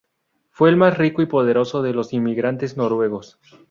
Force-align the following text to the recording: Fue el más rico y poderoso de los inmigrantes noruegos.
Fue 0.49 0.69
el 0.69 0.77
más 0.77 0.97
rico 0.97 1.21
y 1.21 1.27
poderoso 1.27 1.83
de 1.83 1.93
los 1.93 2.11
inmigrantes 2.11 2.75
noruegos. 2.75 3.37